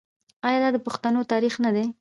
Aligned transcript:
آیا 0.47 0.57
دا 0.63 0.69
د 0.73 0.77
پښتنو 0.87 1.29
تاریخ 1.31 1.53
نه 1.63 1.69
دی؟ 1.75 1.85